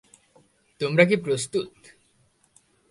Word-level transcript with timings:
তোমরা 0.81 1.03
কি 1.05 1.15
প্রস্তুত? 1.15 1.69